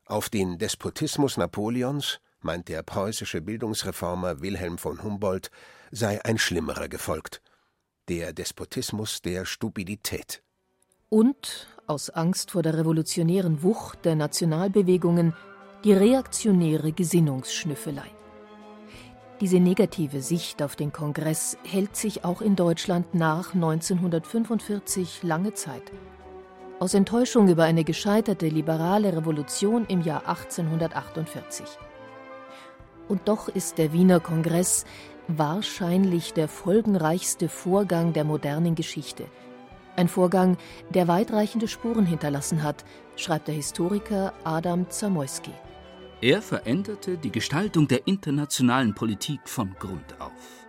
Auf 0.05 0.29
den 0.29 0.57
Despotismus 0.59 1.37
Napoleons, 1.37 2.19
meint 2.41 2.67
der 2.67 2.83
preußische 2.83 3.41
Bildungsreformer 3.41 4.41
Wilhelm 4.41 4.77
von 4.77 5.01
Humboldt, 5.01 5.49
sei 5.91 6.23
ein 6.23 6.37
schlimmerer 6.37 6.87
gefolgt. 6.87 7.41
Der 8.09 8.33
Despotismus 8.33 9.21
der 9.21 9.45
Stupidität. 9.45 10.43
Und, 11.13 11.67
aus 11.87 12.09
Angst 12.09 12.51
vor 12.51 12.61
der 12.61 12.77
revolutionären 12.77 13.63
Wucht 13.63 14.05
der 14.05 14.15
Nationalbewegungen, 14.15 15.33
die 15.83 15.91
reaktionäre 15.91 16.93
Gesinnungsschnüffelei. 16.93 18.09
Diese 19.41 19.59
negative 19.59 20.21
Sicht 20.21 20.63
auf 20.63 20.77
den 20.77 20.93
Kongress 20.93 21.57
hält 21.65 21.97
sich 21.97 22.23
auch 22.23 22.39
in 22.39 22.55
Deutschland 22.55 23.13
nach 23.13 23.53
1945 23.53 25.23
lange 25.23 25.53
Zeit. 25.53 25.91
Aus 26.79 26.93
Enttäuschung 26.93 27.49
über 27.49 27.65
eine 27.65 27.83
gescheiterte 27.83 28.47
liberale 28.47 29.11
Revolution 29.13 29.85
im 29.87 30.03
Jahr 30.03 30.29
1848. 30.29 31.65
Und 33.09 33.27
doch 33.27 33.49
ist 33.49 33.79
der 33.79 33.91
Wiener 33.91 34.21
Kongress 34.21 34.85
wahrscheinlich 35.27 36.31
der 36.31 36.47
folgenreichste 36.47 37.49
Vorgang 37.49 38.13
der 38.13 38.23
modernen 38.23 38.75
Geschichte. 38.75 39.25
Ein 39.95 40.07
Vorgang, 40.07 40.57
der 40.89 41.07
weitreichende 41.07 41.67
Spuren 41.67 42.05
hinterlassen 42.05 42.63
hat, 42.63 42.85
schreibt 43.15 43.47
der 43.47 43.55
Historiker 43.55 44.33
Adam 44.43 44.89
Zamoyski. 44.89 45.51
Er 46.21 46.41
veränderte 46.41 47.17
die 47.17 47.31
Gestaltung 47.31 47.87
der 47.87 48.07
internationalen 48.07 48.93
Politik 48.93 49.41
von 49.45 49.75
Grund 49.79 50.19
auf. 50.19 50.67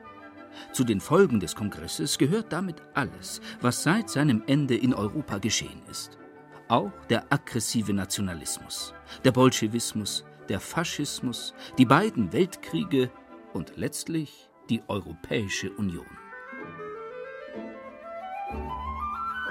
Zu 0.72 0.84
den 0.84 1.00
Folgen 1.00 1.40
des 1.40 1.54
Kongresses 1.54 2.18
gehört 2.18 2.52
damit 2.52 2.82
alles, 2.94 3.40
was 3.60 3.82
seit 3.82 4.08
seinem 4.08 4.42
Ende 4.46 4.74
in 4.74 4.94
Europa 4.94 5.38
geschehen 5.38 5.82
ist. 5.90 6.18
Auch 6.68 6.92
der 7.10 7.30
aggressive 7.30 7.92
Nationalismus, 7.92 8.94
der 9.24 9.32
Bolschewismus, 9.32 10.24
der 10.48 10.58
Faschismus, 10.58 11.54
die 11.76 11.84
beiden 11.84 12.32
Weltkriege 12.32 13.10
und 13.52 13.76
letztlich 13.76 14.48
die 14.70 14.82
Europäische 14.88 15.70
Union. 15.72 16.06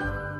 thank 0.02 0.16
you. 0.16 0.31